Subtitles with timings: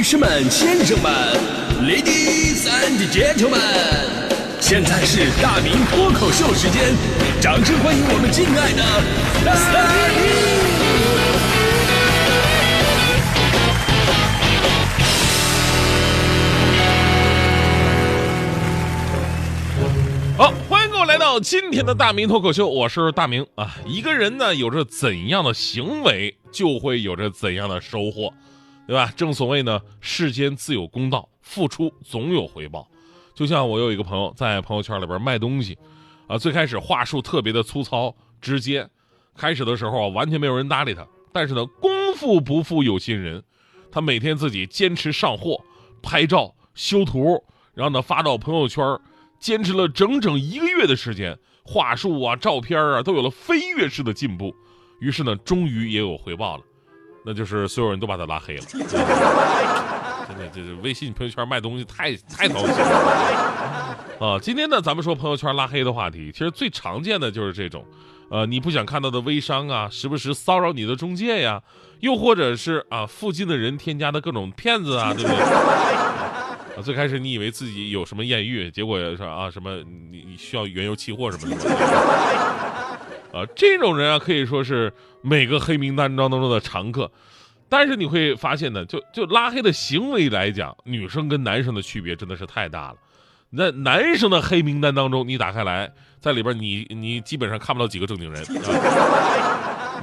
[0.00, 1.12] 女士们、先生们
[1.82, 3.60] ，Ladies and Gentlemen，
[4.58, 6.94] 现在是大明脱口秀时间，
[7.38, 8.82] 掌声欢迎我们敬爱的
[9.44, 9.52] 大
[10.16, 10.24] 明！
[20.38, 23.76] 好，欢迎各位来到今天的大明脱口秀，我是大明啊。
[23.84, 28.32] 一个人呢，有着怎样的行为，就会有着怎样的收获，
[28.90, 29.08] 对吧？
[29.16, 32.90] 正所谓呢，世间自有公道，付出总有回报。
[33.36, 35.78] 就像我有一个朋友在朋友圈里边卖东西，
[36.26, 38.90] 啊，最开始话术特别的粗糙直接，
[39.36, 41.06] 开始的时候啊，完全没有人搭理他。
[41.32, 43.40] 但是呢，功夫不负有心人，
[43.92, 45.62] 他每天自己坚持上货、
[46.02, 47.40] 拍照、修图，
[47.74, 48.84] 然后呢发到朋友圈。
[49.38, 54.52] 坚持了整整一个月的时间，话术啊、照片啊都有了飞跃式的进步，
[54.98, 56.64] 于是呢，终于也有回报了，
[57.24, 58.64] 那就是所有人都把他拉黑了。
[60.30, 64.38] 真的，这是微信朋友圈卖东西太太糟心了啊！
[64.40, 67.84] 今天呢，咱们说朋友圈拉黑的话题，其实最常见的就是这种，
[68.30, 71.60] 呃，你不想看到的微商啊，时不时骚扰你的中介呀，
[71.98, 75.36] 又或者是啊，附近的人添加的各种骗子啊，对不对？
[76.78, 79.78] 啊最开始你以为自己有什么艳遇，结果是啊什么
[80.10, 81.56] 你你需要原油期货什么的，
[83.32, 84.92] 啊这种人啊可以说是
[85.22, 87.10] 每个黑名单当中的常客，
[87.68, 92.96] 但是你会发现呢，就就拉黑的行为来讲，女生跟男生的区别真的是太大了。
[93.50, 98.44] 那男生的黑名单当中，你打开来，在里边你你基本上看不到几个正经人，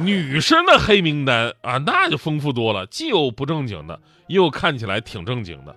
[0.00, 5.74] 女生的黑名单啊那就丰富多了，既有不正经的，也有看起来挺正经的。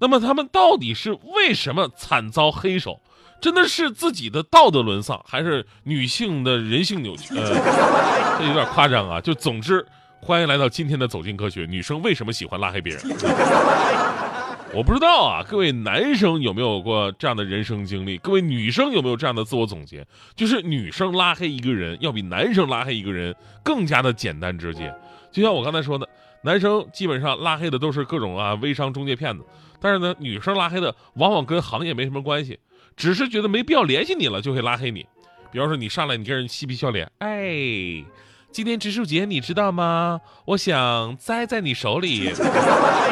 [0.00, 3.00] 那么他们到底是为什么惨遭黑手？
[3.44, 7.34] 真的是自己的道德沦丧，还是女性的人性扭曲？
[7.36, 9.20] 呃，这有点夸张啊。
[9.20, 9.84] 就总之，
[10.18, 11.66] 欢迎来到今天的走进科学。
[11.68, 13.02] 女生为什么喜欢拉黑别人？
[14.72, 15.44] 我不知道啊。
[15.46, 18.16] 各位男生有没有过这样的人生经历？
[18.16, 20.06] 各位女生有没有这样的自我总结？
[20.34, 24.90] 就是女生拉黑一个人，要比男生拉黑一个人更加的简单直接。
[25.30, 26.08] 就像我刚才说的，
[26.40, 29.44] 男生基本上拉黑的都是各种啊微商中介骗子。
[29.84, 32.58] 但是呢，女生拉黑的往往跟行业没什么关系，
[32.96, 35.06] 只是觉得没必要联系你了，就会拉黑你。
[35.52, 38.02] 比方说你上来你跟人嬉皮笑脸，哎，
[38.50, 40.22] 今天植树节你知道吗？
[40.46, 42.32] 我想栽在你手里。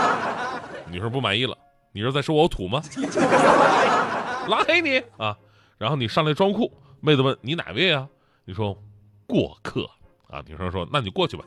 [0.90, 1.54] 女生不满意了，
[1.92, 2.80] 你是在说我土吗？
[4.48, 5.36] 拉黑你啊！
[5.76, 6.72] 然后你上来装酷，
[7.02, 8.08] 妹子问你哪位啊？
[8.46, 8.74] 你说
[9.26, 9.86] 过客
[10.30, 10.42] 啊。
[10.46, 11.44] 女生说那你过去吧，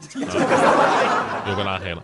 [1.48, 2.04] 又被拉黑了。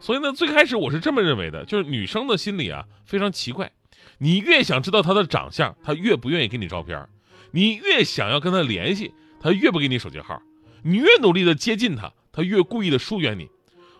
[0.00, 3.72] 所以呢，最开始我是这么认为的，就是女生的心理啊非常奇怪，
[4.18, 6.96] 你越想知道她的长相，她越不愿意给你照片；
[7.50, 10.36] 你越想要跟她联系，她越不给你手机号；
[10.82, 13.48] 你越努力的接近她，她越故意的疏远你。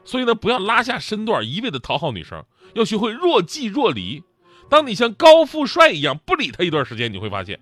[0.04, 2.44] 所以呢，不要拉下身段一味的讨好女生，
[2.74, 4.22] 要学会若即若离。
[4.70, 7.58] 当你像高富帅一样不理她一段时间，你会发现，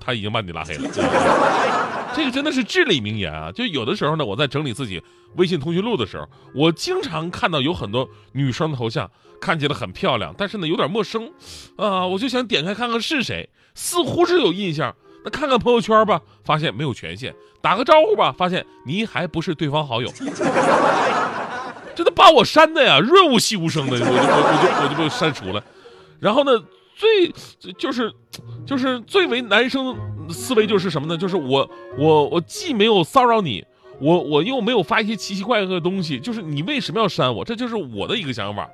[0.00, 1.97] 她已经把你拉黑了。
[2.18, 3.52] 这个真的是至理名言啊！
[3.52, 5.00] 就有的时候呢，我在整理自己
[5.36, 9.08] 微信通讯录的时候，我经常看到有很多女生的头像，
[9.40, 11.30] 看起来很漂亮，但是呢有点陌生，
[11.76, 14.92] 啊，我就想点开看看是谁，似乎是有印象。
[15.24, 20.12] 那看看朋友圈吧，发现没有权限；打个招呼吧，发现你还不是对方好友。
[21.94, 25.62] 这都把我删的呀，润物细无声的，我就我就我就被删除了。
[26.18, 26.50] 然后呢？
[26.98, 27.32] 最
[27.74, 28.12] 就是，
[28.66, 29.96] 就是最为男生
[30.30, 31.16] 思维就是什么呢？
[31.16, 33.64] 就是我我我既没有骚扰你，
[34.00, 37.44] 我我又没有发一些奇奇怪怪的东西，就是你为什么要删我？
[37.44, 38.68] 这就是我的一个想法。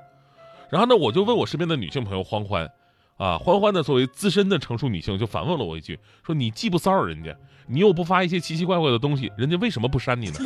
[0.70, 2.69] 然后呢，我就问我身边的女性朋友欢欢，
[3.16, 7.34] 啊，欢欢呢作为资深的成熟女性，就反问了我一句，说你既不骚扰人家，
[7.66, 10.38] 你又不发一些奇奇怪怪的东西，人家为什么不删你呢？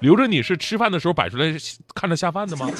[0.00, 1.52] 留着你是吃饭的时候摆出来
[1.92, 2.70] 看着下饭的吗？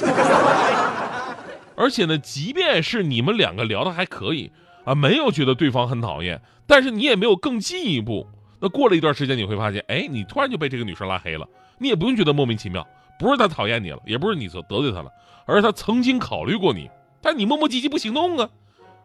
[1.75, 4.51] 而且呢，即便是你们两个聊的还可以
[4.89, 8.25] 啊，没有觉得对方很讨厌，但是你也没有更进一步。
[8.59, 12.87] 那过了一段时间，你会发现，哎，你突然就被这个女生拉黑了，你也不用觉得莫名其妙，
[13.19, 15.11] 不是她讨厌你了，也不是你得罪她了，
[15.45, 16.89] 而是她曾经考虑过你，
[17.21, 18.49] 但你磨磨唧唧不行动啊。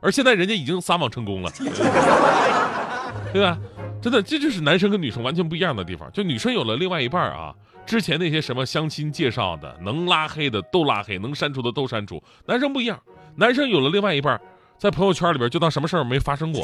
[0.01, 1.51] 而现在人家已经撒网成功了，
[3.35, 3.59] 对吧？
[4.01, 6.11] 真的，这就是男生跟女生完全不一样的地方。
[6.13, 7.55] 就女生有了另外一半啊。
[7.85, 12.23] 之前那些什么相亲介绍的，能拉黑的都拉黑，能删除的都删除。
[12.47, 12.99] 男生不一样，
[13.37, 14.41] 男生有了另外一半，
[14.85, 16.63] 在朋友圈里边就当什么事儿没发生过，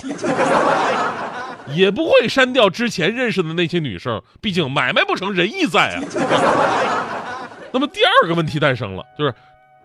[1.75, 6.03] 也不会删掉之前认识的那些女生，毕竟买卖不成仁义在啊。
[7.73, 9.35] 那么第二个问题诞生了，就是，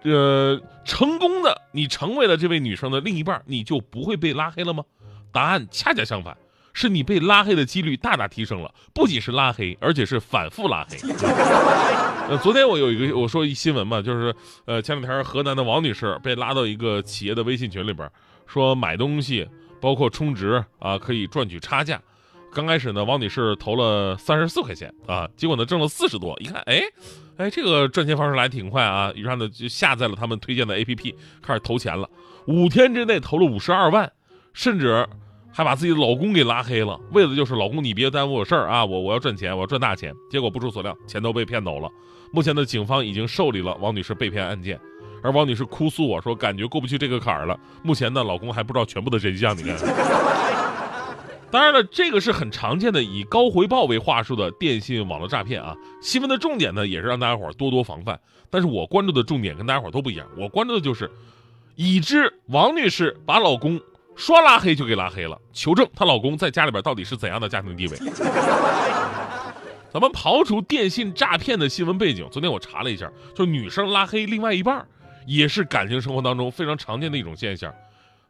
[0.03, 4.83] 呃，成功的你成为了这位女生的另一半，你就不会被拉黑了吗？
[5.31, 6.35] 答案恰恰相反，
[6.75, 10.97] 是你被拉黑的几率大大提升了，不仅是拉黑，而且是反复拉黑。
[12.27, 14.35] 呃，昨天我有一个我说一新闻嘛，就是
[14.65, 18.11] 呃前两天河南的王女士被拉到一个企业的微信群里边，
[18.45, 19.47] 说买东西
[19.79, 22.01] 包括充值啊可以赚取差价。
[22.53, 26.37] 刚开始呢，王女士投了三十四块钱啊，结果呢挣了四十多。
[26.41, 26.81] 一看，哎，
[27.37, 32.09] 哎，这个赚钱方式来挺快啊，于是呢就下载了他们推荐的 APP，开始投钱了。
[32.47, 34.11] 五天之内投了五十二万，
[34.53, 35.07] 甚至
[35.57, 40.13] 还把自己的老公给拉黑了，为的就是老公你别耽误我事儿啊，我我要赚钱，我要赚大钱。
[40.29, 41.89] 结果不出所料，钱都被骗走了。
[42.29, 44.77] 目前的警方已经受理了王女士被骗案件，
[45.23, 47.57] 而王女士哭诉我说，感觉过不去这个坎儿了。
[47.81, 49.77] 目前呢，老公还不知道全部的真相，你看。
[51.49, 55.73] 当然了，这个是很常见的以高回报为话术的电信网络诈骗啊。
[56.01, 58.19] 新闻的重点呢，也是让大家伙多多防范。
[58.49, 61.09] 但是我关注的重点跟大家伙都不一样，我关注的就是
[61.75, 63.79] 已知王女士把老公
[64.15, 67.97] 说拉黑就给拉黑了，求证她老公在家里边到底是怎样的家庭地位。
[69.91, 74.85] 咱们刨除电信诈骗的新闻背景，昨天我查了一下，就女生拉黑另外一半，
[75.25, 77.73] 也是感情生活当中非常常见的一种现象。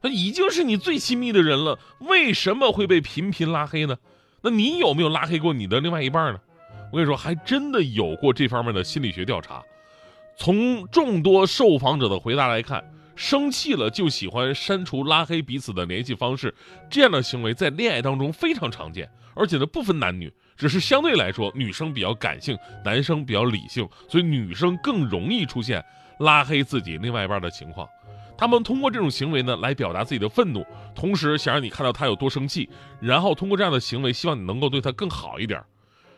[0.01, 3.97] 那已经是你最亲密的人了，为什么会被频频拉黑呢？
[4.41, 6.39] 那你有没有拉黑过你的另外一半呢？
[6.91, 9.63] 我跟你说，还真的有过这方面的心理学调查。
[10.37, 12.83] 从众多受访者的回答来看，
[13.15, 16.53] 生气了就喜欢删除、拉黑彼此的联系方式，
[16.89, 25.83] 这样的行为在恋爱当中非常常见，而且呢不分男女，只是相对来说女生比较感性，男生比较理性，所以女生更容易出现
[26.19, 27.87] 拉黑自己另外一半的情况。
[28.37, 32.69] 他们通过这种行为呢，来表达自己的愤怒，同时想让你看到他有多生气，
[32.99, 35.63] 然后通过这样的行为，希望你能够对他更好一点。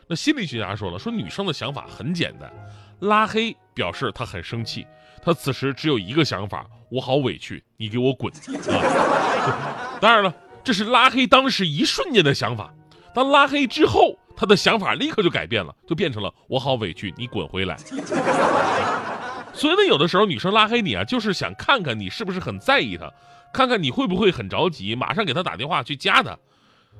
[0.08, 2.52] 那心理学家说了，说女生的想法很简单，
[3.00, 4.84] 拉黑表示她很生气，
[5.22, 8.32] 他此时只有一个想法：我好委屈，你给我滚
[8.70, 9.98] 啊！
[10.00, 12.72] 当然了，这是拉黑当时一瞬间的想法，
[13.14, 17.76] 当拉黑之后，他的想法立刻就改变了，就变成了我好委屈，你滚回来。
[19.52, 23.12] 所以呢，有的时候女生拉黑你啊，就是想看看你是不是很在意她，
[23.52, 26.38] 看看你会不会很着急，马上给她打电话去加她，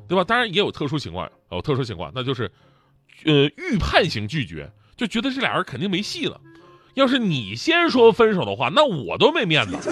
[0.09, 0.25] 对吧？
[0.25, 2.51] 当然也有特殊情况，有特殊情况，那就是，
[3.25, 6.41] 呃，预判型拒绝，就觉得这俩人肯定没戏了。
[6.95, 9.91] 要是你先说分手的话，那我都没面子。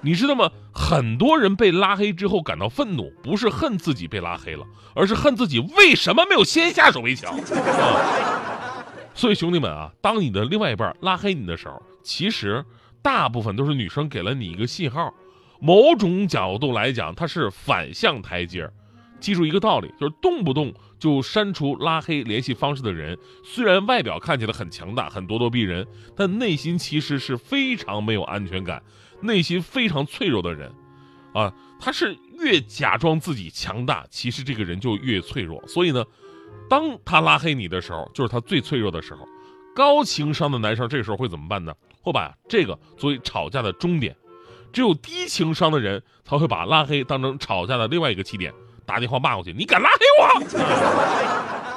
[0.00, 0.50] 你知道吗？
[0.72, 7.36] 很多人被拉黑之后感到愤怒，不是恨自己被拉黑了，而是恨自己为什么没有先下手为强。
[7.38, 12.64] 啊所以兄弟们啊，当你的另外一半拉黑你的时候，其实
[13.00, 15.14] 大部分都是女生给了你一个信号，
[15.60, 18.68] 某种角度来讲，它是反向台阶。
[19.24, 28.82] 记住一个道理，就是动不动就删除拉黑联系方式的人，虽然外表看起来很强大、很咄咄逼人，但内心其实是非常没有安全感、
[29.22, 30.70] 内心非常脆弱的人。
[31.32, 35.66] 啊，他是越假装自己强大，其实这个人就越脆弱。
[35.66, 36.04] 所以呢。
[36.66, 39.28] 当他拉黑你的时候，就是他最脆弱的时候。
[39.74, 41.74] 高情商的男生这时候会怎么办呢？
[42.00, 44.16] 会把这个作为吵架的终点。
[44.72, 48.54] 只有低情商的人才会把拉黑当成吵架的另外一个起点，
[48.86, 50.44] 打电话骂过去：“你敢拉黑我！”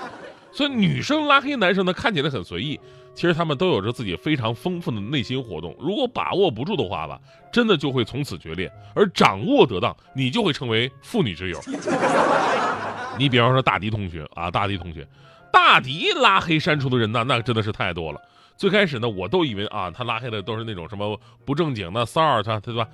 [0.51, 2.79] 所以女生拉黑男生呢，看起来很随意，
[3.13, 5.75] 其实他们都有着自己非常丰富的内心活动。
[5.79, 7.19] 如果把握不住的话吧，
[7.51, 11.59] 真的就会从此决裂；而掌握得当，你就会成为妇女之友。
[13.19, 15.07] 你比方说大迪同学啊，大迪同学，
[15.51, 18.19] 大迪拉黑删除的人呢，那真的是太多了。
[18.55, 22.87] 最开始呢，我都以为啊，他拉黑的都是那种什么不正经的骚扰他，对吧？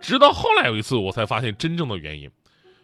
[0.00, 2.30] 直到后来有一次，我才发现真正的原因。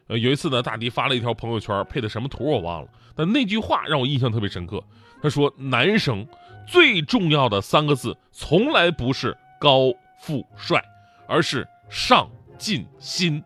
[0.08, 4.82] 呃，有一次呢，大迪发了一条朋友圈，配的什么图我忘了，但那句话让我印象特别深刻。
[5.22, 6.26] 他说：“男生
[6.68, 10.82] 最重要的三个字，从来不是高富帅，
[11.26, 13.42] 而是上进心。”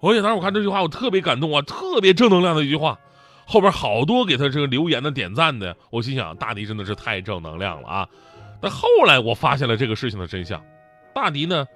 [0.00, 2.98] 我且当时我看这句话，我特别感动啊，特别正能量的一句话，
[3.46, 8.08] 后边好多给他这个留言的、点赞的，我心想大迪真的是太正能量了啊！
[8.60, 10.64] 但后来我发现了这个事情的真相，
[11.14, 11.66] 大迪呢，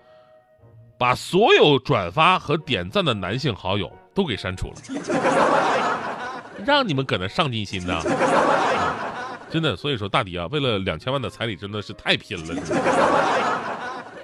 [0.96, 4.76] 把所有转发和点赞的男性好友都给删除了，
[6.64, 8.00] 让你们搁那上进心呢，
[9.50, 12.54] 真的，所以说大迪啊，为了两千万的彩礼真的是太拼了。